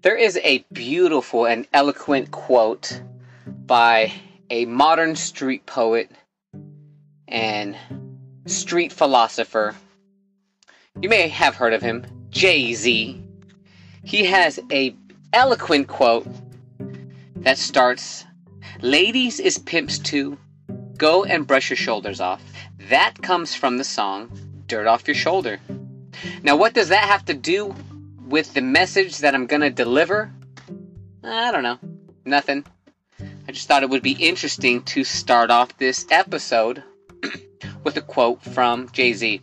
There 0.00 0.16
is 0.16 0.38
a 0.44 0.64
beautiful 0.72 1.44
and 1.44 1.66
eloquent 1.72 2.30
quote 2.30 3.02
by 3.66 4.12
a 4.48 4.64
modern 4.64 5.16
street 5.16 5.66
poet 5.66 6.08
and 7.26 7.76
street 8.46 8.92
philosopher. 8.92 9.74
You 11.00 11.08
may 11.08 11.26
have 11.26 11.56
heard 11.56 11.72
of 11.72 11.82
him, 11.82 12.06
Jay-Z. 12.30 13.20
He 14.04 14.24
has 14.26 14.60
a 14.70 14.94
eloquent 15.32 15.88
quote 15.88 16.28
that 17.34 17.58
starts, 17.58 18.24
"Ladies 18.80 19.40
is 19.40 19.58
pimps 19.58 19.98
too. 19.98 20.38
Go 20.96 21.24
and 21.24 21.44
brush 21.44 21.70
your 21.70 21.76
shoulders 21.76 22.20
off." 22.20 22.40
That 22.88 23.20
comes 23.20 23.56
from 23.56 23.78
the 23.78 23.84
song 23.84 24.30
Dirt 24.68 24.86
Off 24.86 25.08
Your 25.08 25.16
Shoulder. 25.16 25.58
Now, 26.44 26.54
what 26.54 26.72
does 26.72 26.88
that 26.88 27.08
have 27.08 27.24
to 27.24 27.34
do 27.34 27.74
with 28.28 28.52
the 28.52 28.60
message 28.60 29.18
that 29.18 29.34
I'm 29.34 29.46
to 29.46 29.70
deliver? 29.70 30.30
I 31.24 31.50
don't 31.50 31.62
know. 31.62 31.78
Nothing. 32.24 32.64
I 33.20 33.52
just 33.52 33.66
thought 33.66 33.82
it 33.82 33.90
would 33.90 34.02
be 34.02 34.12
interesting 34.12 34.82
to 34.84 35.02
start 35.02 35.50
off 35.50 35.76
this 35.78 36.06
episode 36.10 36.82
with 37.84 37.96
a 37.96 38.02
quote 38.02 38.42
from 38.42 38.90
Jay 38.90 39.14
Z. 39.14 39.40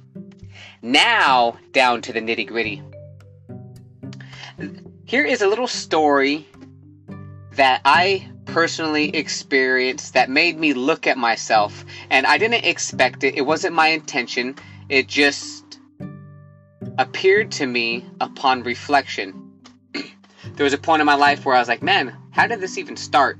Now, 0.81 1.57
down 1.71 2.01
to 2.03 2.13
the 2.13 2.21
nitty 2.21 2.47
gritty. 2.47 2.83
Here 5.05 5.25
is 5.25 5.41
a 5.41 5.47
little 5.47 5.67
story 5.67 6.47
that 7.53 7.81
I 7.85 8.29
personally 8.45 9.15
experienced 9.15 10.13
that 10.13 10.29
made 10.29 10.59
me 10.59 10.73
look 10.73 11.07
at 11.07 11.17
myself, 11.17 11.83
and 12.09 12.25
I 12.27 12.37
didn't 12.37 12.65
expect 12.65 13.23
it. 13.23 13.35
It 13.35 13.41
wasn't 13.41 13.73
my 13.73 13.87
intention. 13.87 14.55
It 14.87 15.07
just 15.07 15.64
appeared 16.97 17.51
to 17.53 17.65
me 17.65 18.05
upon 18.21 18.63
reflection. 18.63 19.51
there 19.93 20.63
was 20.63 20.73
a 20.73 20.77
point 20.77 21.01
in 21.01 21.05
my 21.05 21.15
life 21.15 21.45
where 21.45 21.55
I 21.55 21.59
was 21.59 21.67
like, 21.67 21.81
man, 21.81 22.15
how 22.31 22.47
did 22.47 22.59
this 22.59 22.77
even 22.77 22.97
start? 22.97 23.37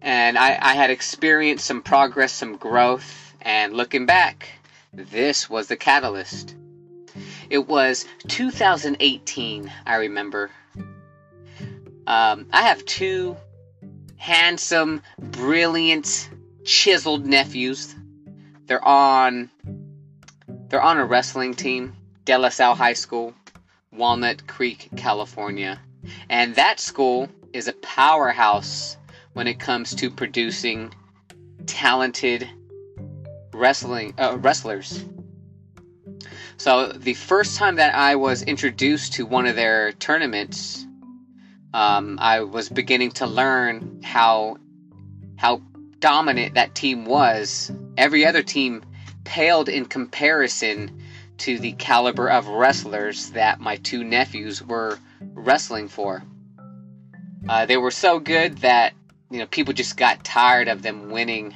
And 0.00 0.36
I, 0.36 0.58
I 0.60 0.74
had 0.74 0.90
experienced 0.90 1.64
some 1.64 1.82
progress, 1.82 2.32
some 2.32 2.56
growth, 2.56 3.34
and 3.40 3.72
looking 3.72 4.06
back, 4.06 4.48
this 4.92 5.48
was 5.48 5.68
the 5.68 5.76
catalyst. 5.76 6.56
It 7.48 7.68
was 7.68 8.06
2018, 8.28 9.72
I 9.86 9.96
remember. 9.96 10.50
Um, 12.06 12.46
I 12.52 12.62
have 12.62 12.84
two 12.84 13.36
handsome, 14.16 15.02
brilliant, 15.18 16.30
chiseled 16.64 17.26
nephews. 17.26 17.94
They're 18.66 18.84
on 18.84 19.50
they're 20.72 20.80
on 20.80 20.96
a 20.96 21.04
wrestling 21.04 21.52
team, 21.52 21.94
De 22.24 22.36
La 22.38 22.48
Salle 22.48 22.74
High 22.74 22.94
School, 22.94 23.34
Walnut 23.92 24.46
Creek, 24.46 24.88
California. 24.96 25.78
And 26.30 26.54
that 26.54 26.80
school 26.80 27.28
is 27.52 27.68
a 27.68 27.74
powerhouse 27.74 28.96
when 29.34 29.46
it 29.46 29.60
comes 29.60 29.94
to 29.96 30.10
producing 30.10 30.94
talented 31.66 32.48
wrestling 33.52 34.14
uh, 34.18 34.38
wrestlers. 34.38 35.04
So 36.56 36.86
the 36.86 37.14
first 37.14 37.58
time 37.58 37.76
that 37.76 37.94
I 37.94 38.16
was 38.16 38.42
introduced 38.42 39.12
to 39.14 39.26
one 39.26 39.44
of 39.44 39.56
their 39.56 39.92
tournaments, 39.92 40.86
um, 41.74 42.16
I 42.18 42.40
was 42.40 42.70
beginning 42.70 43.10
to 43.12 43.26
learn 43.26 44.00
how 44.02 44.56
how 45.36 45.60
dominant 45.98 46.54
that 46.54 46.74
team 46.74 47.04
was. 47.04 47.70
Every 47.98 48.24
other 48.24 48.42
team 48.42 48.82
paled 49.24 49.68
in 49.68 49.84
comparison 49.84 51.02
to 51.38 51.58
the 51.58 51.72
caliber 51.72 52.28
of 52.28 52.46
wrestlers 52.48 53.30
that 53.30 53.60
my 53.60 53.76
two 53.76 54.04
nephews 54.04 54.62
were 54.62 54.98
wrestling 55.34 55.88
for. 55.88 56.22
Uh, 57.48 57.66
they 57.66 57.76
were 57.76 57.90
so 57.90 58.18
good 58.20 58.58
that 58.58 58.92
you 59.30 59.38
know 59.38 59.46
people 59.46 59.74
just 59.74 59.96
got 59.96 60.24
tired 60.24 60.68
of 60.68 60.82
them 60.82 61.10
winning, 61.10 61.54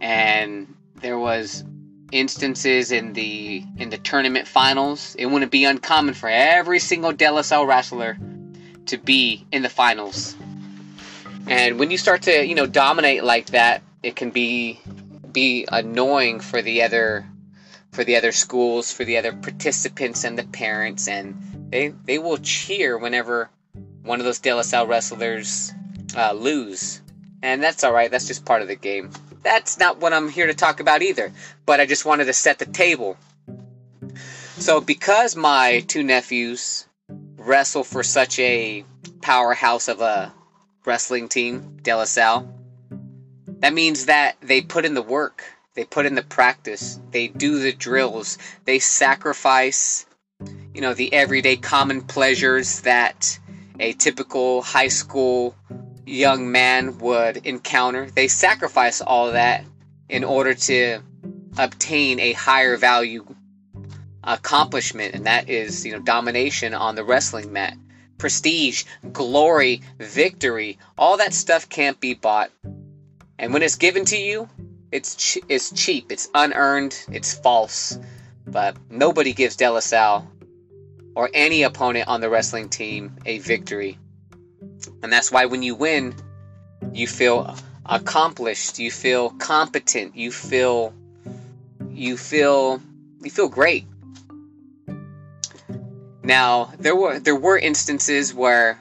and 0.00 0.72
there 1.00 1.18
was 1.18 1.64
instances 2.12 2.92
in 2.92 3.12
the 3.12 3.64
in 3.76 3.90
the 3.90 3.98
tournament 3.98 4.46
finals. 4.46 5.16
It 5.18 5.26
wouldn't 5.26 5.50
be 5.50 5.64
uncommon 5.64 6.14
for 6.14 6.28
every 6.28 6.78
single 6.78 7.12
Salle 7.42 7.66
wrestler 7.66 8.16
to 8.86 8.98
be 8.98 9.44
in 9.50 9.62
the 9.62 9.68
finals. 9.68 10.36
And 11.48 11.78
when 11.78 11.90
you 11.90 11.98
start 11.98 12.22
to 12.22 12.46
you 12.46 12.54
know 12.54 12.66
dominate 12.66 13.24
like 13.24 13.46
that, 13.46 13.82
it 14.02 14.14
can 14.14 14.30
be 14.30 14.80
be 15.36 15.66
annoying 15.70 16.40
for 16.40 16.62
the 16.62 16.82
other 16.82 17.26
for 17.92 18.04
the 18.04 18.16
other 18.16 18.32
schools, 18.32 18.90
for 18.90 19.04
the 19.04 19.18
other 19.18 19.34
participants 19.34 20.24
and 20.24 20.38
the 20.38 20.44
parents, 20.44 21.08
and 21.08 21.68
they 21.70 21.88
they 21.88 22.18
will 22.18 22.38
cheer 22.38 22.96
whenever 22.96 23.50
one 24.02 24.18
of 24.18 24.24
those 24.24 24.38
De 24.38 24.54
La 24.54 24.62
Salle 24.62 24.86
wrestlers 24.86 25.74
uh, 26.16 26.32
lose, 26.32 27.02
and 27.42 27.62
that's 27.62 27.84
all 27.84 27.92
right. 27.92 28.10
That's 28.10 28.26
just 28.26 28.46
part 28.46 28.62
of 28.62 28.68
the 28.68 28.76
game. 28.76 29.10
That's 29.42 29.78
not 29.78 30.00
what 30.00 30.14
I'm 30.14 30.30
here 30.30 30.46
to 30.46 30.54
talk 30.54 30.80
about 30.80 31.02
either. 31.02 31.30
But 31.66 31.80
I 31.80 31.86
just 31.86 32.06
wanted 32.06 32.24
to 32.24 32.32
set 32.32 32.58
the 32.58 32.64
table. 32.64 33.18
So 34.56 34.80
because 34.80 35.36
my 35.36 35.84
two 35.86 36.02
nephews 36.02 36.86
wrestle 37.36 37.84
for 37.84 38.02
such 38.02 38.38
a 38.38 38.86
powerhouse 39.20 39.88
of 39.88 40.00
a 40.00 40.32
wrestling 40.86 41.28
team, 41.28 41.76
De 41.82 41.94
La 41.94 42.04
Salle, 42.04 42.55
that 43.60 43.72
means 43.72 44.06
that 44.06 44.36
they 44.40 44.60
put 44.60 44.84
in 44.84 44.94
the 44.94 45.02
work, 45.02 45.42
they 45.74 45.84
put 45.84 46.06
in 46.06 46.14
the 46.14 46.22
practice, 46.22 47.00
they 47.10 47.28
do 47.28 47.58
the 47.58 47.72
drills, 47.72 48.38
they 48.64 48.78
sacrifice, 48.78 50.06
you 50.74 50.80
know, 50.80 50.94
the 50.94 51.12
everyday 51.12 51.56
common 51.56 52.02
pleasures 52.02 52.82
that 52.82 53.38
a 53.78 53.92
typical 53.92 54.62
high 54.62 54.88
school 54.88 55.54
young 56.06 56.50
man 56.50 56.98
would 56.98 57.38
encounter. 57.38 58.10
They 58.10 58.28
sacrifice 58.28 59.00
all 59.00 59.32
that 59.32 59.64
in 60.08 60.24
order 60.24 60.54
to 60.54 61.00
obtain 61.58 62.20
a 62.20 62.32
higher 62.32 62.76
value 62.76 63.26
accomplishment, 64.22 65.14
and 65.14 65.26
that 65.26 65.48
is, 65.48 65.84
you 65.84 65.92
know, 65.92 66.00
domination 66.00 66.74
on 66.74 66.94
the 66.94 67.04
wrestling 67.04 67.52
mat. 67.52 67.76
Prestige, 68.18 68.84
glory, 69.12 69.82
victory, 69.98 70.78
all 70.96 71.18
that 71.18 71.34
stuff 71.34 71.68
can't 71.68 72.00
be 72.00 72.14
bought 72.14 72.50
and 73.38 73.52
when 73.52 73.62
it's 73.62 73.76
given 73.76 74.04
to 74.06 74.16
you, 74.16 74.48
it's 74.92 75.36
it's 75.48 75.72
cheap, 75.72 76.10
it's 76.10 76.28
unearned, 76.34 76.98
it's 77.10 77.34
false. 77.34 77.98
But 78.46 78.76
nobody 78.88 79.32
gives 79.32 79.56
De 79.56 79.68
La 79.68 79.80
Salle 79.80 80.30
or 81.14 81.30
any 81.34 81.62
opponent 81.62 82.08
on 82.08 82.20
the 82.20 82.28
wrestling 82.28 82.68
team 82.68 83.16
a 83.26 83.38
victory. 83.38 83.98
And 85.02 85.12
that's 85.12 85.32
why 85.32 85.46
when 85.46 85.62
you 85.62 85.74
win, 85.74 86.14
you 86.92 87.06
feel 87.06 87.56
accomplished, 87.84 88.78
you 88.78 88.90
feel 88.90 89.30
competent, 89.30 90.16
you 90.16 90.30
feel 90.30 90.94
you 91.90 92.16
feel 92.16 92.80
you 93.22 93.30
feel 93.30 93.48
great. 93.48 93.86
Now, 96.22 96.72
there 96.78 96.96
were 96.96 97.18
there 97.18 97.36
were 97.36 97.58
instances 97.58 98.32
where 98.34 98.78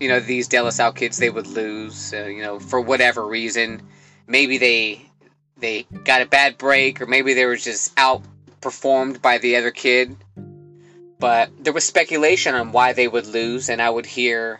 you 0.00 0.08
know 0.08 0.18
these 0.18 0.48
De 0.48 0.60
La 0.60 0.70
Salle 0.70 0.92
kids 0.92 1.18
they 1.18 1.30
would 1.30 1.46
lose, 1.46 2.12
uh, 2.12 2.24
you 2.24 2.42
know, 2.42 2.58
for 2.58 2.80
whatever 2.80 3.24
reason. 3.24 3.82
Maybe 4.26 4.58
they 4.58 5.06
they 5.58 5.82
got 6.04 6.22
a 6.22 6.26
bad 6.26 6.56
break, 6.58 7.00
or 7.00 7.06
maybe 7.06 7.34
they 7.34 7.44
were 7.44 7.56
just 7.56 7.94
outperformed 7.96 9.20
by 9.20 9.38
the 9.38 9.56
other 9.56 9.70
kid. 9.70 10.16
But 11.18 11.50
there 11.62 11.74
was 11.74 11.84
speculation 11.84 12.54
on 12.54 12.72
why 12.72 12.94
they 12.94 13.06
would 13.06 13.26
lose, 13.26 13.68
and 13.68 13.82
I 13.82 13.90
would 13.90 14.06
hear 14.06 14.58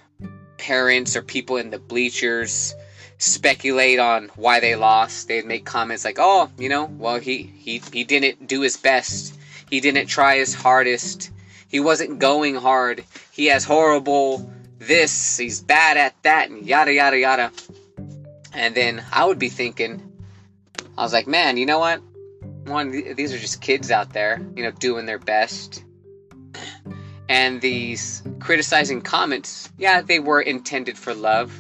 parents 0.59 1.17
or 1.17 1.23
people 1.23 1.57
in 1.57 1.71
the 1.71 1.79
bleachers 1.79 2.75
speculate 3.17 3.99
on 3.99 4.31
why 4.37 4.61
they 4.61 4.77
lost. 4.77 5.27
They'd 5.27 5.47
make 5.47 5.65
comments 5.65 6.05
like, 6.05 6.19
"Oh, 6.21 6.51
you 6.59 6.69
know, 6.69 6.85
well 6.85 7.19
he 7.19 7.43
he 7.43 7.81
he 7.93 8.05
didn't 8.05 8.47
do 8.47 8.61
his 8.61 8.77
best. 8.77 9.35
He 9.71 9.81
didn't 9.81 10.09
try 10.09 10.37
his 10.37 10.53
hardest. 10.53 11.31
He 11.69 11.81
wasn't 11.81 12.19
going 12.19 12.57
hard. 12.57 13.05
He 13.31 13.47
has 13.47 13.65
horrible 13.65 14.53
this, 14.81 15.37
he's 15.37 15.61
bad 15.61 15.97
at 15.97 16.21
that, 16.23 16.51
and 16.51 16.67
yada 16.67 16.93
yada 16.93 17.19
yada. 17.19 17.53
And 18.53 18.75
then 18.75 19.05
I 19.13 19.25
would 19.25 19.39
be 19.39 19.51
thinking, 19.51 20.03
I 20.99 21.03
was 21.03 21.13
like, 21.13 21.29
man, 21.29 21.57
you 21.57 21.67
know 21.67 21.79
what? 21.79 22.01
One, 22.65 22.91
these 22.91 23.33
are 23.33 23.39
just 23.39 23.61
kids 23.61 23.91
out 23.91 24.13
there, 24.13 24.41
you 24.57 24.65
know, 24.65 24.71
doing 24.71 25.07
their 25.07 25.19
best. 25.19 25.85
And 27.29 27.61
these 27.61 28.23
criticizing 28.41 29.03
comments, 29.03 29.71
yeah, 29.79 30.03
they 30.03 30.19
were 30.19 30.41
intended 30.41 30.99
for 30.99 31.15
love. 31.15 31.57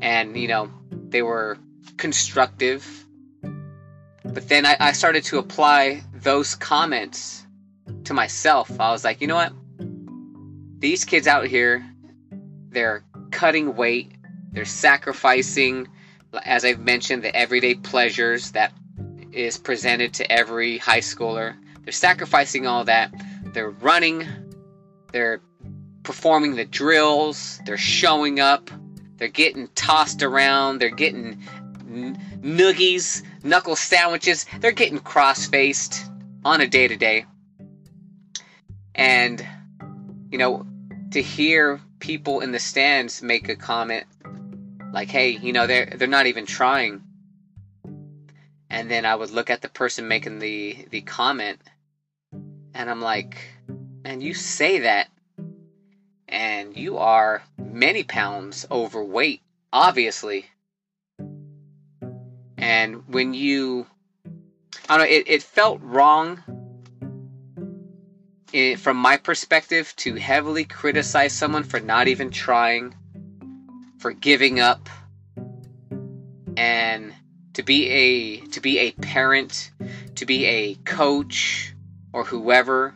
And, 0.00 0.36
you 0.36 0.48
know, 0.48 0.70
they 0.90 1.22
were 1.22 1.58
constructive. 1.96 3.06
But 4.24 4.48
then 4.48 4.64
I, 4.64 4.76
I 4.80 4.92
started 4.92 5.24
to 5.24 5.38
apply 5.38 6.02
those 6.14 6.54
comments 6.54 7.46
to 8.04 8.14
myself. 8.14 8.70
I 8.80 8.90
was 8.90 9.04
like, 9.04 9.20
you 9.20 9.26
know 9.26 9.36
what? 9.36 9.52
These 10.78 11.04
kids 11.04 11.26
out 11.26 11.46
here, 11.46 11.84
they're 12.76 13.02
cutting 13.30 13.74
weight, 13.74 14.12
they're 14.52 14.66
sacrificing, 14.66 15.88
as 16.44 16.62
I've 16.62 16.78
mentioned, 16.78 17.24
the 17.24 17.34
everyday 17.34 17.74
pleasures 17.74 18.50
that 18.50 18.70
is 19.32 19.56
presented 19.56 20.12
to 20.12 20.30
every 20.30 20.76
high 20.76 21.00
schooler. 21.00 21.56
They're 21.82 21.92
sacrificing 21.92 22.66
all 22.66 22.84
that. 22.84 23.14
They're 23.54 23.70
running, 23.70 24.26
they're 25.10 25.40
performing 26.02 26.56
the 26.56 26.66
drills, 26.66 27.58
they're 27.64 27.78
showing 27.78 28.40
up, 28.40 28.70
they're 29.16 29.28
getting 29.28 29.68
tossed 29.68 30.22
around, 30.22 30.78
they're 30.78 30.90
getting 30.90 31.42
n- 31.90 32.20
noogies, 32.42 33.22
knuckle 33.42 33.76
sandwiches, 33.76 34.44
they're 34.60 34.72
getting 34.72 34.98
cross 34.98 35.46
faced 35.46 36.10
on 36.44 36.60
a 36.60 36.66
day 36.66 36.88
to 36.88 36.96
day. 36.96 37.24
And, 38.94 39.42
you 40.30 40.36
know, 40.36 40.66
to 41.12 41.22
hear 41.22 41.80
people 41.98 42.40
in 42.40 42.52
the 42.52 42.58
stands 42.58 43.22
make 43.22 43.48
a 43.48 43.56
comment 43.56 44.04
like, 44.92 45.10
hey, 45.10 45.30
you 45.30 45.52
know, 45.52 45.66
they're, 45.66 45.86
they're 45.86 46.08
not 46.08 46.26
even 46.26 46.46
trying. 46.46 47.02
And 48.70 48.90
then 48.90 49.04
I 49.04 49.14
would 49.14 49.30
look 49.30 49.50
at 49.50 49.62
the 49.62 49.68
person 49.68 50.08
making 50.08 50.38
the, 50.38 50.86
the 50.90 51.02
comment 51.02 51.60
and 52.74 52.90
I'm 52.90 53.00
like, 53.00 53.38
man, 54.04 54.20
you 54.20 54.34
say 54.34 54.80
that 54.80 55.08
and 56.28 56.76
you 56.76 56.98
are 56.98 57.42
many 57.58 58.02
pounds 58.02 58.66
overweight, 58.70 59.40
obviously. 59.72 60.46
And 62.58 63.08
when 63.08 63.32
you, 63.32 63.86
I 64.88 64.98
don't 64.98 65.06
know, 65.06 65.12
it, 65.14 65.24
it 65.26 65.42
felt 65.42 65.80
wrong 65.82 66.42
it, 68.56 68.80
from 68.80 68.96
my 68.96 69.16
perspective 69.16 69.94
to 69.96 70.14
heavily 70.14 70.64
criticize 70.64 71.32
someone 71.32 71.62
for 71.62 71.78
not 71.78 72.08
even 72.08 72.30
trying, 72.30 72.94
for 73.98 74.12
giving 74.12 74.60
up, 74.60 74.88
and 76.56 77.12
to 77.52 77.62
be 77.62 77.88
a 77.88 78.36
to 78.48 78.60
be 78.60 78.78
a 78.78 78.92
parent, 78.92 79.70
to 80.14 80.24
be 80.24 80.46
a 80.46 80.74
coach 80.84 81.74
or 82.12 82.24
whoever, 82.24 82.94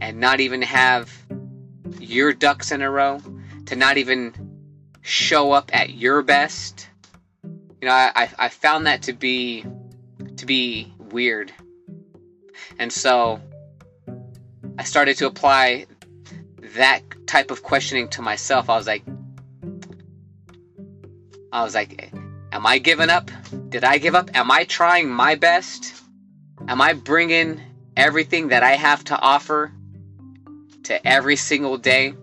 and 0.00 0.18
not 0.18 0.40
even 0.40 0.62
have 0.62 1.12
your 2.00 2.32
ducks 2.32 2.72
in 2.72 2.82
a 2.82 2.90
row, 2.90 3.20
to 3.66 3.76
not 3.76 3.96
even 3.98 4.34
show 5.02 5.52
up 5.52 5.70
at 5.72 5.90
your 5.90 6.22
best. 6.22 6.88
You 7.80 7.88
know, 7.88 7.92
I, 7.94 8.28
I 8.38 8.48
found 8.48 8.86
that 8.86 9.02
to 9.02 9.12
be 9.12 9.64
to 10.36 10.46
be 10.46 10.92
weird. 10.98 11.52
And 12.78 12.92
so 12.92 13.40
I 14.78 14.84
started 14.84 15.16
to 15.18 15.26
apply 15.26 15.86
that 16.76 17.00
type 17.26 17.50
of 17.50 17.62
questioning 17.62 18.08
to 18.10 18.22
myself. 18.22 18.68
I 18.68 18.76
was 18.76 18.86
like 18.86 19.04
I 21.52 21.62
was 21.62 21.74
like 21.74 22.12
am 22.52 22.66
I 22.66 22.78
giving 22.78 23.10
up? 23.10 23.30
Did 23.68 23.84
I 23.84 23.98
give 23.98 24.14
up? 24.14 24.30
Am 24.34 24.50
I 24.50 24.64
trying 24.64 25.10
my 25.10 25.34
best? 25.34 25.94
Am 26.68 26.80
I 26.80 26.92
bringing 26.92 27.60
everything 27.96 28.48
that 28.48 28.62
I 28.62 28.72
have 28.72 29.04
to 29.04 29.18
offer 29.18 29.72
to 30.84 31.06
every 31.06 31.36
single 31.36 31.78
day? 31.78 32.14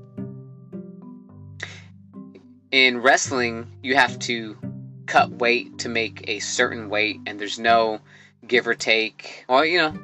In 2.71 3.01
wrestling, 3.01 3.67
you 3.83 3.95
have 3.95 4.17
to 4.19 4.57
cut 5.05 5.29
weight 5.31 5.79
to 5.79 5.89
make 5.89 6.23
a 6.27 6.39
certain 6.39 6.89
weight, 6.89 7.19
and 7.27 7.39
there's 7.39 7.59
no 7.59 7.99
give 8.47 8.67
or 8.67 8.73
take. 8.73 9.45
Well, 9.47 9.63
you 9.63 9.77
know, 9.77 9.99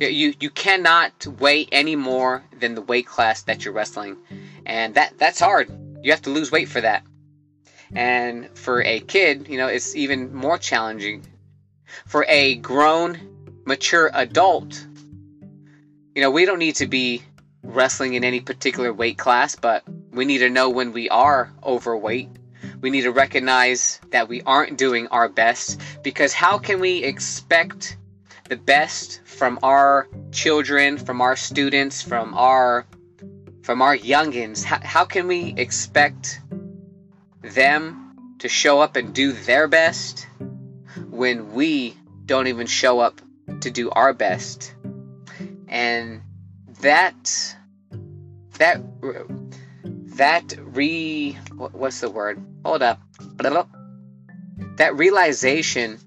you 0.00 0.34
you 0.40 0.50
cannot 0.50 1.26
weigh 1.26 1.66
any 1.70 1.96
more 1.96 2.44
than 2.58 2.74
the 2.74 2.80
weight 2.82 3.06
class 3.06 3.42
that 3.42 3.64
you're 3.64 3.74
wrestling, 3.74 4.16
and 4.66 4.94
that 4.94 5.18
that's 5.18 5.40
hard. 5.40 5.70
You 6.02 6.10
have 6.10 6.22
to 6.22 6.30
lose 6.30 6.50
weight 6.50 6.68
for 6.68 6.80
that. 6.80 7.04
And 7.94 8.48
for 8.56 8.82
a 8.82 9.00
kid, 9.00 9.48
you 9.48 9.56
know, 9.56 9.68
it's 9.68 9.94
even 9.94 10.34
more 10.34 10.58
challenging. 10.58 11.26
For 12.06 12.24
a 12.28 12.56
grown, 12.56 13.18
mature 13.64 14.10
adult, 14.14 14.86
you 16.14 16.22
know, 16.22 16.30
we 16.30 16.44
don't 16.44 16.58
need 16.58 16.76
to 16.76 16.86
be 16.86 17.22
wrestling 17.62 18.14
in 18.14 18.24
any 18.24 18.40
particular 18.40 18.92
weight 18.92 19.18
class, 19.18 19.54
but 19.54 19.84
we 20.12 20.24
need 20.24 20.38
to 20.38 20.50
know 20.50 20.70
when 20.70 20.92
we 20.92 21.08
are 21.08 21.52
overweight. 21.62 22.28
We 22.80 22.90
need 22.90 23.02
to 23.02 23.12
recognize 23.12 24.00
that 24.10 24.28
we 24.28 24.42
aren't 24.42 24.76
doing 24.76 25.06
our 25.08 25.28
best 25.28 25.80
because 26.02 26.32
how 26.32 26.58
can 26.58 26.80
we 26.80 27.02
expect 27.02 27.96
the 28.48 28.56
best 28.56 29.22
from 29.24 29.58
our 29.62 30.08
children, 30.32 30.98
from 30.98 31.20
our 31.20 31.36
students, 31.36 32.02
from 32.02 32.34
our 32.34 32.86
from 33.62 33.80
our 33.80 33.96
youngins? 33.96 34.62
How, 34.62 34.80
how 34.82 35.04
can 35.04 35.26
we 35.26 35.54
expect 35.56 36.40
them 37.42 38.36
to 38.40 38.48
show 38.48 38.80
up 38.80 38.96
and 38.96 39.14
do 39.14 39.32
their 39.32 39.66
best 39.68 40.26
when 41.08 41.54
we 41.54 41.96
don't 42.26 42.46
even 42.46 42.66
show 42.66 43.00
up 43.00 43.20
to 43.60 43.70
do 43.70 43.90
our 43.90 44.12
best? 44.12 44.74
And 45.68 46.20
that 46.80 47.56
that 48.58 48.82
that 50.16 50.54
re 50.58 51.32
what's 51.54 52.00
the 52.00 52.10
word? 52.10 52.44
Hold 52.64 52.82
up. 52.82 53.00
That 54.76 54.96
realization 54.96 55.98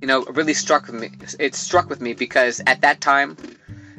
you 0.00 0.06
know, 0.06 0.24
really 0.24 0.54
struck 0.54 0.86
with 0.86 0.94
me. 1.00 1.10
It 1.38 1.54
struck 1.54 1.88
with 1.88 2.00
me 2.00 2.14
because 2.14 2.60
at 2.66 2.82
that 2.82 3.00
time, 3.00 3.36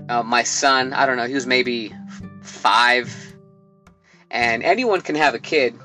uh, 0.09 0.23
my 0.23 0.43
son, 0.43 0.93
I 0.93 1.05
don't 1.05 1.17
know, 1.17 1.27
he 1.27 1.33
was 1.33 1.47
maybe 1.47 1.93
five, 2.41 3.13
and 4.29 4.63
anyone 4.63 5.01
can 5.01 5.15
have 5.15 5.33
a 5.33 5.39
kid. 5.39 5.75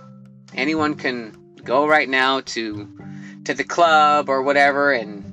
Anyone 0.55 0.95
can 0.95 1.55
go 1.65 1.87
right 1.87 2.09
now 2.09 2.41
to 2.41 2.89
to 3.45 3.55
the 3.55 3.65
club 3.65 4.29
or 4.29 4.43
whatever 4.43 4.93
and 4.93 5.33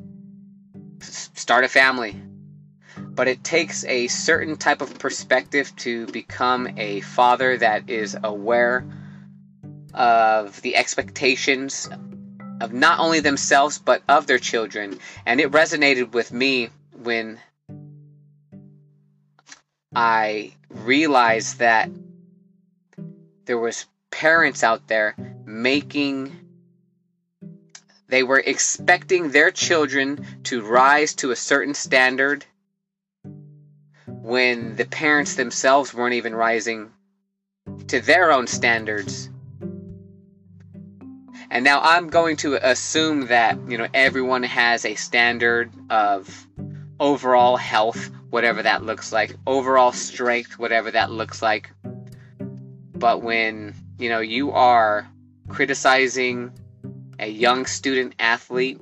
start 1.01 1.63
a 1.63 1.67
family. 1.67 2.21
But 2.97 3.27
it 3.27 3.43
takes 3.43 3.83
a 3.85 4.07
certain 4.07 4.57
type 4.57 4.81
of 4.81 4.97
perspective 4.97 5.75
to 5.77 6.07
become 6.07 6.69
a 6.77 7.01
father 7.01 7.57
that 7.57 7.89
is 7.89 8.17
aware 8.23 8.85
of 9.93 10.61
the 10.61 10.75
expectations 10.75 11.89
of 12.59 12.73
not 12.73 12.99
only 12.99 13.19
themselves 13.19 13.77
but 13.77 14.03
of 14.07 14.27
their 14.27 14.39
children. 14.39 14.99
And 15.25 15.39
it 15.39 15.51
resonated 15.51 16.11
with 16.13 16.31
me 16.31 16.69
when 16.93 17.39
I 19.95 20.53
realized 20.69 21.59
that 21.59 21.89
there 23.45 23.57
was 23.57 23.85
parents 24.11 24.63
out 24.63 24.87
there 24.87 25.15
making 25.45 26.35
they 28.07 28.23
were 28.23 28.39
expecting 28.39 29.29
their 29.29 29.51
children 29.51 30.25
to 30.43 30.63
rise 30.63 31.13
to 31.15 31.29
a 31.29 31.35
certain 31.35 31.75
standard 31.75 32.43
when 34.05 34.75
the 34.75 34.85
parents 34.85 35.35
themselves 35.35 35.93
weren't 35.93 36.15
even 36.15 36.33
rising 36.33 36.91
to 37.87 38.01
their 38.01 38.31
own 38.31 38.47
standards 38.47 39.29
and 41.51 41.63
now 41.63 41.81
I'm 41.81 42.09
going 42.09 42.37
to 42.37 42.69
assume 42.69 43.27
that, 43.27 43.57
you 43.67 43.77
know, 43.77 43.87
everyone 43.93 44.43
has 44.43 44.85
a 44.85 44.95
standard 44.95 45.71
of 45.89 46.47
overall 46.99 47.57
health, 47.57 48.09
whatever 48.29 48.61
that 48.63 48.83
looks 48.83 49.11
like, 49.11 49.35
overall 49.47 49.91
strength, 49.91 50.59
whatever 50.59 50.91
that 50.91 51.11
looks 51.11 51.41
like. 51.41 51.71
But 52.93 53.23
when, 53.23 53.73
you 53.97 54.09
know, 54.09 54.19
you 54.19 54.51
are 54.51 55.09
criticizing 55.47 56.51
a 57.17 57.27
young 57.27 57.65
student 57.65 58.13
athlete 58.19 58.79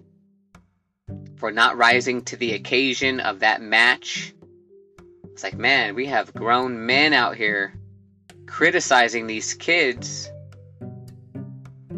for 1.38 1.52
not 1.52 1.78
rising 1.78 2.24
to 2.26 2.36
the 2.36 2.54
occasion 2.54 3.22
of 3.22 3.40
that 3.40 3.62
match, 3.62 4.34
it's 5.32 5.44
like, 5.44 5.58
man, 5.58 5.96
we 5.96 6.08
have 6.08 6.34
grown 6.34 6.86
men 6.86 7.14
out 7.14 7.38
here 7.38 7.74
criticizing 8.48 9.28
these 9.28 9.54
kids 9.54 10.30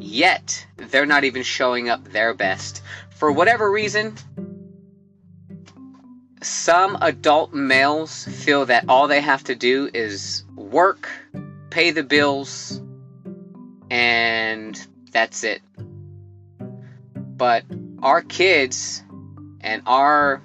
Yet, 0.09 0.65
they're 0.75 1.05
not 1.05 1.23
even 1.23 1.43
showing 1.43 1.87
up 1.87 2.03
their 2.03 2.33
best. 2.33 2.81
For 3.11 3.31
whatever 3.31 3.69
reason, 3.69 4.15
some 6.41 6.97
adult 6.99 7.53
males 7.53 8.25
feel 8.25 8.65
that 8.65 8.85
all 8.89 9.07
they 9.07 9.21
have 9.21 9.43
to 9.43 9.53
do 9.53 9.87
is 9.93 10.45
work, 10.55 11.07
pay 11.69 11.91
the 11.91 12.01
bills, 12.01 12.81
and 13.91 14.83
that's 15.11 15.43
it. 15.43 15.61
But 17.15 17.65
our 18.01 18.23
kids 18.23 19.03
and 19.61 19.83
our 19.85 20.41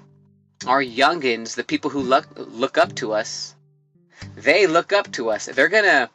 our 0.67 0.83
youngins, 0.83 1.55
the 1.55 1.63
people 1.63 1.89
who 1.89 2.01
look 2.01 2.27
look 2.35 2.77
up 2.77 2.93
to 2.97 3.13
us, 3.13 3.55
they 4.35 4.67
look 4.67 4.93
up 4.93 5.11
to 5.13 5.31
us. 5.31 5.47
They're 5.47 5.69
gonna 5.69 6.11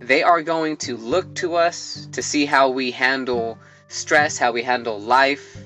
they 0.00 0.22
are 0.22 0.42
going 0.42 0.78
to 0.78 0.96
look 0.96 1.34
to 1.36 1.56
us 1.56 2.08
to 2.12 2.22
see 2.22 2.46
how 2.46 2.70
we 2.70 2.90
handle 2.90 3.58
stress, 3.88 4.38
how 4.38 4.50
we 4.50 4.62
handle 4.62 4.98
life. 4.98 5.58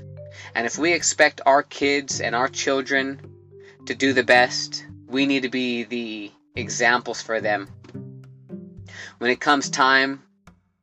And 0.55 0.67
if 0.67 0.77
we 0.77 0.93
expect 0.93 1.41
our 1.47 1.63
kids 1.63 2.21
and 2.21 2.35
our 2.35 2.49
children 2.49 3.21
to 3.87 3.95
do 3.95 4.13
the 4.13 4.25
best, 4.25 4.85
we 5.07 5.27
need 5.27 5.43
to 5.45 5.49
be 5.49 5.85
the 5.85 6.33
examples 6.57 7.23
for 7.23 7.41
them. 7.41 7.69
When 9.19 9.31
it 9.31 9.41
comes 9.41 9.71
time 9.71 10.23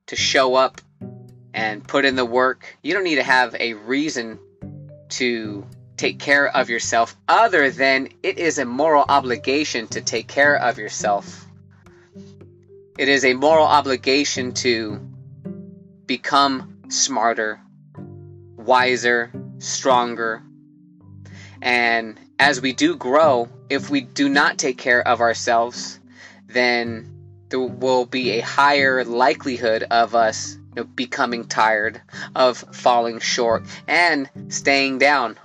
to 0.07 0.15
show 0.15 0.55
up 0.55 0.79
and 1.53 1.85
put 1.85 2.05
in 2.05 2.15
the 2.15 2.25
work, 2.25 2.77
you 2.81 2.93
don't 2.93 3.03
need 3.03 3.15
to 3.15 3.23
have 3.23 3.53
a 3.59 3.73
reason 3.73 4.39
to 5.09 5.67
take 5.97 6.19
care 6.19 6.47
of 6.47 6.69
yourself 6.69 7.17
other 7.27 7.69
than 7.69 8.09
it 8.23 8.39
is 8.39 8.57
a 8.57 8.65
moral 8.65 9.03
obligation 9.07 9.87
to 9.87 10.01
take 10.01 10.27
care 10.27 10.55
of 10.55 10.77
yourself. 10.77 11.40
It 13.01 13.09
is 13.09 13.25
a 13.25 13.33
moral 13.33 13.65
obligation 13.65 14.53
to 14.53 14.99
become 16.05 16.83
smarter, 16.89 17.59
wiser, 18.57 19.31
stronger. 19.57 20.43
And 21.63 22.19
as 22.37 22.61
we 22.61 22.73
do 22.73 22.95
grow, 22.95 23.49
if 23.71 23.89
we 23.89 24.01
do 24.01 24.29
not 24.29 24.59
take 24.59 24.77
care 24.77 25.01
of 25.07 25.19
ourselves, 25.19 25.99
then 26.45 27.11
there 27.49 27.61
will 27.61 28.05
be 28.05 28.33
a 28.33 28.41
higher 28.41 29.03
likelihood 29.03 29.81
of 29.89 30.13
us 30.13 30.53
you 30.75 30.83
know, 30.83 30.83
becoming 30.83 31.47
tired, 31.47 31.99
of 32.35 32.59
falling 32.71 33.17
short, 33.19 33.63
and 33.87 34.29
staying 34.49 34.99
down. 34.99 35.39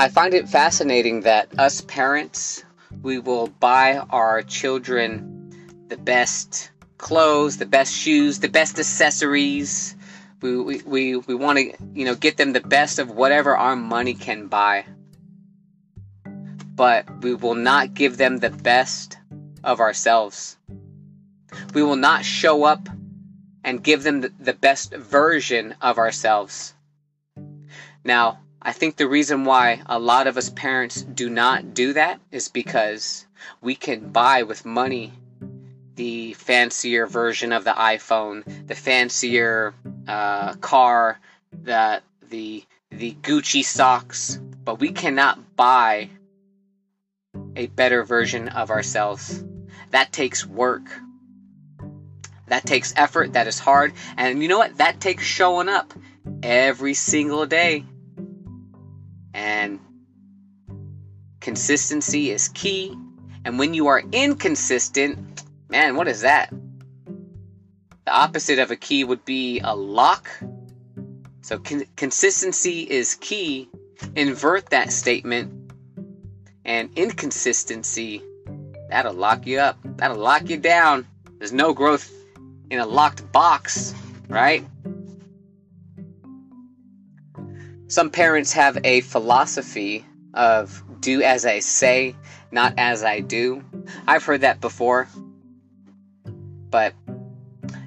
I 0.00 0.08
find 0.08 0.32
it 0.32 0.48
fascinating 0.48 1.20
that 1.22 1.58
us 1.58 1.82
parents, 1.82 2.64
we 3.02 3.18
will 3.18 3.48
buy 3.48 3.98
our 3.98 4.40
children 4.40 5.52
the 5.88 5.98
best 5.98 6.70
clothes, 6.96 7.58
the 7.58 7.66
best 7.66 7.92
shoes, 7.92 8.38
the 8.38 8.48
best 8.48 8.78
accessories. 8.78 9.94
We, 10.40 10.56
we, 10.56 10.82
we, 10.86 11.16
we 11.16 11.34
want 11.34 11.58
to, 11.58 11.74
you 11.92 12.06
know, 12.06 12.14
get 12.14 12.38
them 12.38 12.54
the 12.54 12.62
best 12.62 12.98
of 12.98 13.10
whatever 13.10 13.54
our 13.54 13.76
money 13.76 14.14
can 14.14 14.46
buy. 14.46 14.86
But 16.24 17.22
we 17.22 17.34
will 17.34 17.54
not 17.54 17.92
give 17.92 18.16
them 18.16 18.38
the 18.38 18.48
best 18.48 19.18
of 19.62 19.80
ourselves. 19.80 20.56
We 21.74 21.82
will 21.82 21.96
not 21.96 22.24
show 22.24 22.64
up 22.64 22.88
and 23.62 23.84
give 23.84 24.02
them 24.02 24.22
the, 24.22 24.32
the 24.40 24.54
best 24.54 24.94
version 24.94 25.74
of 25.82 25.98
ourselves. 25.98 26.72
Now, 28.02 28.38
I 28.62 28.72
think 28.72 28.96
the 28.96 29.08
reason 29.08 29.44
why 29.44 29.80
a 29.86 29.98
lot 29.98 30.26
of 30.26 30.36
us 30.36 30.50
parents 30.50 31.02
do 31.02 31.30
not 31.30 31.72
do 31.72 31.94
that 31.94 32.20
is 32.30 32.48
because 32.48 33.26
we 33.62 33.74
can 33.74 34.10
buy 34.10 34.42
with 34.42 34.66
money 34.66 35.12
the 35.94 36.34
fancier 36.34 37.06
version 37.06 37.52
of 37.52 37.64
the 37.64 37.72
iPhone, 37.72 38.66
the 38.66 38.74
fancier 38.74 39.74
uh, 40.06 40.54
car, 40.54 41.18
the 41.52 42.02
the 42.28 42.64
the 42.90 43.12
Gucci 43.22 43.64
socks, 43.64 44.38
but 44.64 44.78
we 44.78 44.90
cannot 44.90 45.56
buy 45.56 46.10
a 47.56 47.66
better 47.66 48.04
version 48.04 48.48
of 48.48 48.70
ourselves. 48.70 49.42
That 49.90 50.12
takes 50.12 50.46
work. 50.46 50.86
That 52.48 52.66
takes 52.66 52.92
effort. 52.96 53.32
That 53.32 53.46
is 53.46 53.58
hard. 53.58 53.92
And 54.16 54.42
you 54.42 54.48
know 54.48 54.58
what? 54.58 54.78
That 54.78 55.00
takes 55.00 55.24
showing 55.24 55.68
up 55.68 55.94
every 56.42 56.94
single 56.94 57.46
day. 57.46 57.84
And 59.40 59.80
consistency 61.40 62.30
is 62.30 62.48
key. 62.48 62.94
And 63.46 63.58
when 63.58 63.72
you 63.72 63.86
are 63.86 64.02
inconsistent, 64.12 65.44
man, 65.70 65.96
what 65.96 66.08
is 66.08 66.20
that? 66.20 66.50
The 68.04 68.12
opposite 68.12 68.58
of 68.58 68.70
a 68.70 68.76
key 68.76 69.02
would 69.02 69.24
be 69.24 69.60
a 69.60 69.74
lock. 69.74 70.28
So 71.40 71.58
con- 71.58 71.86
consistency 71.96 72.82
is 72.82 73.14
key. 73.14 73.70
Invert 74.14 74.68
that 74.70 74.92
statement. 74.92 75.72
And 76.66 76.90
inconsistency, 76.94 78.22
that'll 78.90 79.14
lock 79.14 79.46
you 79.46 79.58
up. 79.58 79.78
That'll 79.96 80.18
lock 80.18 80.50
you 80.50 80.58
down. 80.58 81.06
There's 81.38 81.54
no 81.54 81.72
growth 81.72 82.12
in 82.68 82.78
a 82.78 82.84
locked 82.86 83.32
box, 83.32 83.94
right? 84.28 84.66
Some 87.90 88.10
parents 88.10 88.52
have 88.52 88.78
a 88.84 89.00
philosophy 89.00 90.06
of 90.32 90.80
do 91.00 91.22
as 91.22 91.44
I 91.44 91.58
say, 91.58 92.14
not 92.52 92.74
as 92.78 93.02
I 93.02 93.18
do. 93.18 93.64
I've 94.06 94.22
heard 94.22 94.42
that 94.42 94.60
before. 94.60 95.08
But 96.24 96.94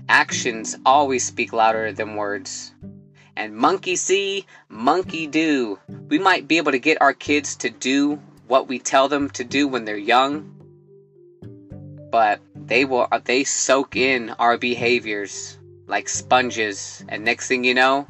actions 0.09 0.75
always 0.85 1.23
speak 1.23 1.53
louder 1.53 1.93
than 1.93 2.17
words. 2.17 2.73
And 3.37 3.55
monkey 3.55 3.95
see, 3.95 4.45
monkey 4.67 5.25
do. 5.25 5.79
We 6.09 6.19
might 6.19 6.49
be 6.49 6.57
able 6.57 6.73
to 6.73 6.79
get 6.79 7.01
our 7.01 7.13
kids 7.13 7.55
to 7.63 7.69
do 7.69 8.19
what 8.47 8.67
we 8.67 8.79
tell 8.79 9.07
them 9.07 9.29
to 9.29 9.45
do 9.45 9.69
when 9.69 9.85
they're 9.85 9.95
young, 9.95 10.53
but 12.11 12.41
they 12.53 12.83
will 12.83 13.07
they 13.23 13.45
soak 13.45 13.95
in 13.95 14.31
our 14.31 14.57
behaviors 14.57 15.57
like 15.87 16.09
sponges 16.09 17.05
and 17.07 17.23
next 17.23 17.47
thing 17.47 17.63
you 17.63 17.73
know, 17.73 18.05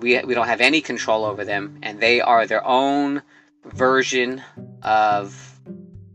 we, 0.00 0.18
we 0.20 0.34
don't 0.34 0.48
have 0.48 0.60
any 0.60 0.80
control 0.80 1.24
over 1.24 1.44
them, 1.44 1.78
and 1.82 2.00
they 2.00 2.20
are 2.20 2.46
their 2.46 2.64
own 2.66 3.22
version 3.64 4.42
of 4.82 5.58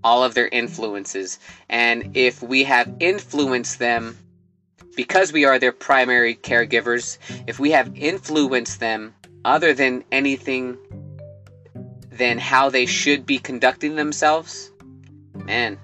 all 0.03 0.23
of 0.23 0.33
their 0.33 0.47
influences. 0.47 1.39
And 1.67 2.15
if 2.15 2.41
we 2.41 2.63
have 2.63 2.93
influenced 2.99 3.79
them 3.79 4.17
because 4.95 5.31
we 5.31 5.45
are 5.45 5.59
their 5.59 5.71
primary 5.71 6.35
caregivers, 6.35 7.17
if 7.47 7.59
we 7.59 7.71
have 7.71 7.95
influenced 7.95 8.79
them 8.79 9.13
other 9.45 9.73
than 9.73 10.03
anything 10.11 10.77
than 12.11 12.37
how 12.37 12.69
they 12.69 12.85
should 12.85 13.25
be 13.25 13.39
conducting 13.39 13.95
themselves, 13.95 14.71
man, 15.33 15.79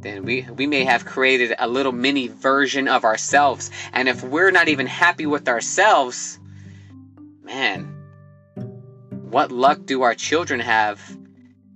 then 0.00 0.24
we 0.24 0.46
we 0.56 0.66
may 0.66 0.84
have 0.84 1.04
created 1.04 1.54
a 1.58 1.68
little 1.68 1.92
mini 1.92 2.28
version 2.28 2.88
of 2.88 3.04
ourselves. 3.04 3.70
And 3.92 4.08
if 4.08 4.22
we're 4.22 4.50
not 4.50 4.68
even 4.68 4.86
happy 4.86 5.26
with 5.26 5.48
ourselves, 5.48 6.38
man, 7.48 7.84
what 9.30 9.50
luck 9.50 9.86
do 9.86 10.02
our 10.02 10.14
children 10.14 10.60
have 10.60 11.00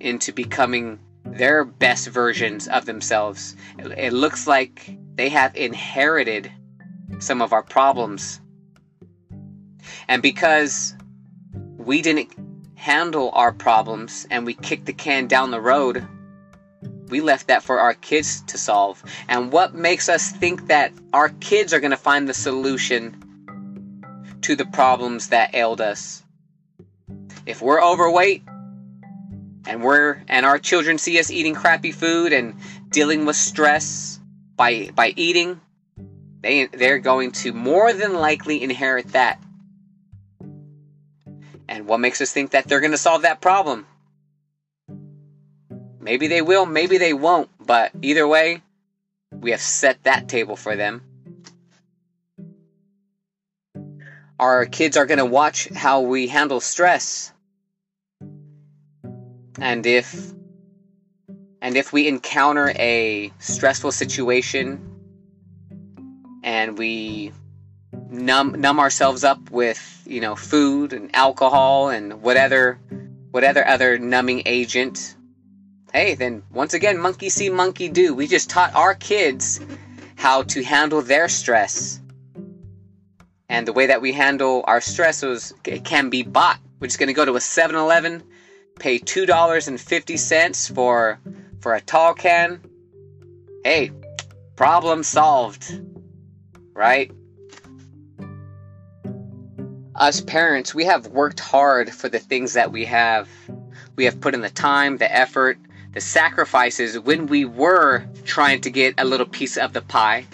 into 0.01 0.31
becoming 0.31 0.99
their 1.25 1.65
best 1.65 2.09
versions 2.09 2.69
of 2.69 2.85
themselves? 2.85 3.57
It, 3.79 4.13
looks 4.13 4.47
like 4.47 4.99
they 5.15 5.31
have 5.31 5.57
inherited 5.57 6.53
some 7.21 7.41
of 7.41 7.55
our 7.55 7.63
problems. 7.63 8.39
And 10.09 10.21
because 10.21 10.95
we 11.79 12.03
didn't 12.03 12.31
handle 12.75 13.31
our 13.33 13.53
problems 13.53 14.27
and 14.31 14.45
we 14.45 14.53
kicked 14.53 14.85
the 14.85 14.93
can 14.93 15.27
down 15.27 15.51
the 15.51 15.61
road, 15.61 16.07
we 17.09 17.23
left 17.23 17.47
that 17.47 17.63
for 17.63 17.81
our 17.81 17.95
kids 17.95 18.43
to 18.43 18.59
solve. 18.59 19.03
And 19.27 19.51
what 19.51 19.75
makes 19.75 20.11
us 20.11 20.33
think 20.33 20.67
that 20.67 20.93
our 21.15 21.31
kids 21.31 21.73
are 21.73 21.81
going 21.81 21.93
to 21.93 21.97
find 21.97 22.29
the 22.29 22.35
solution 22.35 23.32
to 24.43 24.57
the 24.57 24.65
problems 24.65 25.29
that 25.29 25.55
ailed 25.55 25.81
us. 25.81 26.23
If 27.47 27.61
we're 27.63 27.83
overweight 27.83 28.43
and 29.67 29.83
we're 29.83 30.23
and 30.29 30.45
our 30.47 30.59
children 30.59 30.99
see 30.99 31.19
us 31.19 31.31
eating 31.31 31.55
crappy 31.55 31.93
food 31.93 32.33
and 32.33 32.55
dealing 32.91 33.27
with 33.27 33.37
stress 33.37 34.21
by 34.57 34.91
by 34.95 35.13
eating, 35.17 35.61
they 36.41 36.67
they're 36.67 36.99
going 36.99 37.33
to 37.33 37.53
more 37.53 37.93
than 37.93 38.15
likely 38.15 38.63
inherit 38.63 39.09
that. 39.13 39.43
And 41.69 41.87
what 41.87 42.01
makes 42.01 42.21
us 42.21 42.33
think 42.33 42.51
that 42.51 42.69
they're 42.69 42.81
going 42.81 42.93
to 42.93 42.99
solve 42.99 43.23
that 43.23 43.41
problem? 43.41 43.87
Maybe 46.01 46.27
they 46.27 46.43
will, 46.43 46.67
maybe 46.67 46.99
they 46.99 47.15
won't, 47.15 47.49
but 47.65 47.93
either 48.03 48.27
way, 48.27 48.61
we 49.31 49.53
have 49.53 49.61
set 49.61 50.03
that 50.03 50.29
table 50.29 50.57
for 50.57 50.75
them. 50.77 51.03
Our 54.43 54.67
kids 54.67 54.97
are 54.97 55.07
going 55.07 55.19
to 55.19 55.25
watch 55.25 55.69
how 55.69 56.01
we 56.01 56.27
handle 56.27 56.59
stress. 56.59 57.33
And 59.61 59.87
if 59.87 60.33
and 61.61 61.77
if 61.77 61.93
we 61.93 62.09
encounter 62.09 62.71
a 62.71 63.33
stressful 63.39 63.93
situation 63.93 64.81
and 66.43 66.77
we 66.77 67.33
numb 68.11 68.61
numb 68.61 68.81
ourselves 68.81 69.23
up 69.23 69.53
with, 69.53 70.03
you 70.07 70.21
know, 70.21 70.35
food 70.35 70.93
and 70.93 71.15
alcohol 71.15 71.91
and 71.91 72.21
whatever 72.21 72.81
whatever 73.31 73.65
other 73.65 73.97
numbing 73.97 74.43
agent, 74.45 75.15
hey, 75.93 76.15
then 76.15 76.43
once 76.51 76.75
again 76.75 76.99
monkey 76.99 77.29
see 77.29 77.49
monkey 77.49 77.89
do. 77.89 78.13
We 78.13 78.27
just 78.27 78.51
taught 78.51 78.75
our 78.75 78.95
kids 78.95 79.61
how 80.17 80.43
to 80.43 80.65
handle 80.65 81.01
their 81.01 81.29
stress 81.29 82.02
and 83.53 83.69
the 83.69 83.73
way 83.75 83.85
that 83.85 84.01
we 84.01 84.13
handle 84.13 84.65
our 84.67 84.81
stress 84.81 85.23
is, 85.23 85.53
can 85.85 86.09
be 86.09 86.23
bought. 86.23 86.59
We're 86.81 86.87
just 86.87 86.99
to 86.99 87.13
go 87.13 87.27
to 87.27 87.37
a 87.37 87.41
7 87.41 87.77
Eleven, 87.77 88.23
pay 88.79 88.99
$2.50 88.99 90.75
for, 90.75 91.21
for 91.61 91.75
a 91.75 91.81
tall 91.83 92.15
can. 92.15 92.63
Hey, 93.63 93.93
problem 94.57 95.03
solved. 95.03 95.83
Right? 96.73 97.13
Us 99.97 100.23
parents, 100.23 100.75
we 100.75 100.87
have 100.87 101.09
worked 101.09 101.39
hard 101.39 101.93
for 101.93 102.09
the 102.09 102.19
things 102.19 102.55
that 102.55 102.73
we 102.73 102.87
have. 102.87 103.29
We 103.97 104.07
have 104.07 104.19
put 104.19 104.33
in 104.33 104.41
the 104.41 104.49
time, 104.49 104.97
the 104.97 105.15
effort, 105.15 105.59
the 105.93 106.01
sacrifices 106.01 106.99
when 106.99 107.27
we 107.27 107.45
were 107.45 108.07
trying 108.25 108.63
to 108.63 108.71
get 108.71 108.95
a 108.97 109.05
little 109.05 109.27
piece 109.27 109.59
of 109.59 109.75
the 109.75 109.83
pie 109.83 110.27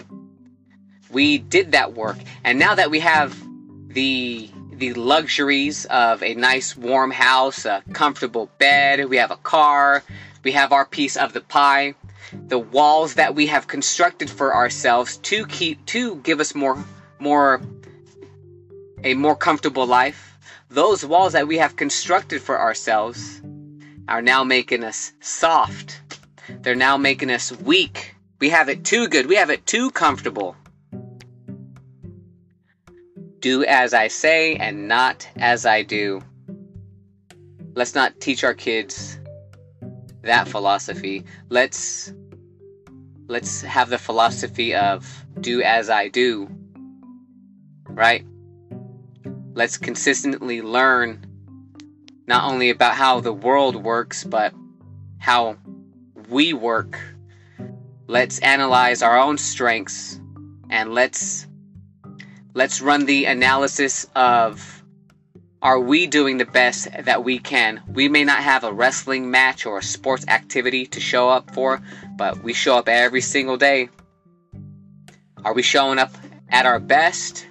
we 1.11 1.37
did 1.37 1.71
that 1.71 1.93
work 1.93 2.17
and 2.43 2.59
now 2.59 2.75
that 2.75 2.89
we 2.91 2.99
have 2.99 3.37
the 3.93 4.49
the 4.79 4.93
luxuries 4.93 5.85
of 5.85 6.23
a 6.23 6.33
nice 6.35 6.75
warm 6.75 7.11
house, 7.11 7.65
a 7.65 7.83
comfortable 7.91 8.49
bed, 8.59 9.09
we 9.09 9.17
have 9.17 9.29
a 9.29 9.35
car, 9.37 10.03
we 10.43 10.53
have 10.53 10.71
our 10.71 10.85
piece 10.85 11.17
of 11.17 11.33
the 11.33 11.41
pie, 11.41 11.93
the 12.47 12.57
walls 12.57 13.15
that 13.15 13.35
we 13.35 13.47
have 13.47 13.67
constructed 13.67 14.29
for 14.29 14.55
ourselves 14.55 15.17
to 15.17 15.45
keep 15.47 15.85
to 15.87 16.15
give 16.17 16.39
us 16.39 16.55
more 16.55 16.83
more 17.19 17.61
a 19.03 19.13
more 19.13 19.35
comfortable 19.35 19.85
life. 19.85 20.37
Those 20.69 21.05
walls 21.05 21.33
that 21.33 21.47
we 21.47 21.57
have 21.57 21.75
constructed 21.75 22.41
for 22.41 22.59
ourselves 22.59 23.41
are 24.07 24.21
now 24.21 24.43
making 24.43 24.83
us 24.83 25.11
soft. 25.19 26.01
They're 26.61 26.75
now 26.75 26.97
making 26.97 27.31
us 27.31 27.51
weak. 27.51 28.15
We 28.39 28.49
have 28.49 28.69
it 28.69 28.85
too 28.85 29.07
good. 29.07 29.27
We 29.27 29.35
have 29.35 29.49
it 29.49 29.65
too 29.65 29.91
comfortable. 29.91 30.55
Do 33.39 33.63
as 33.63 33.93
I 33.93 34.09
say 34.09 34.55
and 34.55 34.87
not 34.87 35.27
as 35.37 35.65
I 35.65 35.83
do. 35.83 36.21
Let's 37.73 37.95
not 37.95 38.19
teach 38.19 38.43
our 38.43 38.53
kids 38.53 39.17
that 40.23 40.47
philosophy. 40.47 41.23
Let's 41.49 42.13
let's 43.27 43.61
have 43.61 43.89
the 43.89 43.97
philosophy 43.97 44.75
of 44.75 45.25
do 45.39 45.61
as 45.61 45.89
I 45.89 46.09
do. 46.09 46.49
Right? 47.87 48.25
Let's 49.53 49.77
consistently 49.77 50.61
learn 50.61 51.25
not 52.27 52.51
only 52.51 52.69
about 52.69 52.95
how 52.95 53.21
the 53.21 53.33
world 53.33 53.75
works, 53.75 54.23
but 54.23 54.53
how 55.17 55.57
we 56.29 56.53
work. 56.53 56.99
Let's 58.07 58.39
analyze 58.39 59.01
our 59.01 59.17
own 59.17 59.37
strengths 59.37 60.19
and 60.69 60.93
let's 60.93 61.47
let's 62.53 62.81
run 62.81 63.05
the 63.05 63.25
analysis 63.25 64.07
of 64.15 64.83
are 65.61 65.79
we 65.79 66.07
doing 66.07 66.37
the 66.37 66.45
best 66.45 66.87
that 67.03 67.23
we 67.23 67.37
can? 67.37 67.81
We 67.87 68.07
may 68.07 68.23
not 68.23 68.39
have 68.39 68.63
a 68.63 68.71
wrestling 68.71 69.29
match 69.29 69.65
or 69.65 69.79
a 69.79 69.83
sports 69.83 70.25
activity 70.27 70.85
to 70.87 71.01
show 71.01 71.29
up 71.29 71.53
for, 71.53 71.81
but 72.15 72.43
we 72.43 72.53
show 72.53 72.77
up 72.77 72.87
every 72.87 73.21
single 73.21 73.57
day. 73.57 73.89
Are 75.43 75.53
we 75.53 75.61
showing 75.61 75.99
up 75.99 76.13
at 76.47 76.65
our 76.65 76.79
best? 76.79 77.45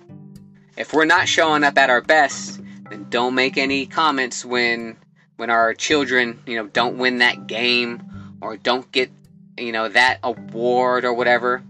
If 0.76 0.92
we're 0.92 1.04
not 1.04 1.28
showing 1.28 1.64
up 1.64 1.76
at 1.76 1.90
our 1.90 2.00
best, 2.00 2.60
then 2.88 3.06
don't 3.10 3.34
make 3.34 3.58
any 3.58 3.86
comments 3.86 4.44
when 4.44 4.96
when 5.36 5.50
our 5.50 5.72
children, 5.72 6.42
you 6.46 6.56
know, 6.56 6.66
don't 6.66 6.98
win 6.98 7.18
that 7.18 7.46
game 7.46 8.02
or 8.40 8.56
don't 8.56 8.90
get, 8.90 9.10
you 9.56 9.70
know, 9.70 9.88
that 9.88 10.18
award 10.22 11.04
or 11.04 11.14
whatever. 11.14 11.62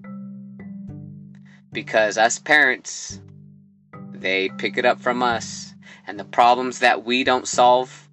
Because 1.72 2.18
us 2.18 2.38
parents, 2.38 3.20
they 4.12 4.48
pick 4.48 4.78
it 4.78 4.84
up 4.84 5.00
from 5.00 5.22
us. 5.22 5.74
And 6.06 6.18
the 6.18 6.24
problems 6.24 6.78
that 6.78 7.04
we 7.04 7.24
don't 7.24 7.46
solve 7.46 8.08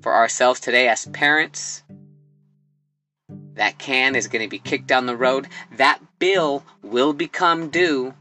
for 0.00 0.14
ourselves 0.14 0.60
today 0.60 0.88
as 0.88 1.04
parents, 1.06 1.82
that 3.54 3.78
can 3.78 4.14
is 4.14 4.28
going 4.28 4.42
to 4.42 4.48
be 4.48 4.58
kicked 4.58 4.86
down 4.86 5.06
the 5.06 5.16
road. 5.16 5.48
That 5.76 6.00
bill 6.18 6.64
will 6.82 7.12
become 7.12 7.70
due. 7.70 8.14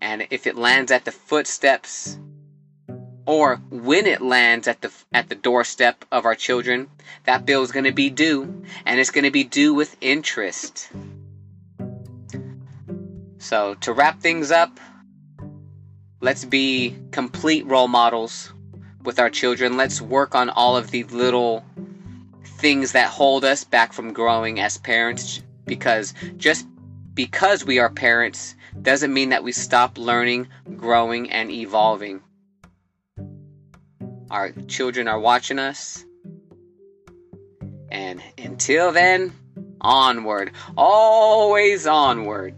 And 0.00 0.26
if 0.30 0.46
it 0.46 0.56
lands 0.56 0.92
at 0.92 1.04
the 1.04 1.12
footsteps 1.12 2.18
or 3.24 3.56
when 3.70 4.06
it 4.06 4.20
lands 4.20 4.68
at 4.68 4.80
the 4.80 4.92
at 5.12 5.28
the 5.28 5.34
doorstep 5.34 6.04
of 6.12 6.24
our 6.24 6.34
children, 6.34 6.88
that 7.24 7.44
bill 7.44 7.62
is 7.62 7.72
going 7.72 7.84
to 7.84 7.92
be 7.92 8.10
due 8.10 8.64
and 8.84 9.00
it's 9.00 9.10
going 9.10 9.24
to 9.24 9.30
be 9.30 9.44
due 9.44 9.74
with 9.74 9.96
interest. 10.00 10.90
So, 13.46 13.74
to 13.82 13.92
wrap 13.92 14.18
things 14.18 14.50
up, 14.50 14.80
let's 16.20 16.44
be 16.44 16.96
complete 17.12 17.64
role 17.64 17.86
models 17.86 18.52
with 19.04 19.20
our 19.20 19.30
children. 19.30 19.76
Let's 19.76 20.02
work 20.02 20.34
on 20.34 20.50
all 20.50 20.76
of 20.76 20.90
the 20.90 21.04
little 21.04 21.64
things 22.58 22.90
that 22.90 23.06
hold 23.08 23.44
us 23.44 23.62
back 23.62 23.92
from 23.92 24.12
growing 24.12 24.58
as 24.58 24.78
parents 24.78 25.42
because 25.64 26.12
just 26.36 26.66
because 27.14 27.64
we 27.64 27.78
are 27.78 27.88
parents 27.88 28.56
doesn't 28.82 29.14
mean 29.14 29.28
that 29.28 29.44
we 29.44 29.52
stop 29.52 29.96
learning, 29.96 30.48
growing, 30.76 31.30
and 31.30 31.48
evolving. 31.48 32.22
Our 34.28 34.50
children 34.66 35.06
are 35.06 35.20
watching 35.20 35.60
us. 35.60 36.04
And 37.92 38.20
until 38.38 38.90
then, 38.90 39.32
onward, 39.80 40.50
always 40.76 41.86
onward. 41.86 42.56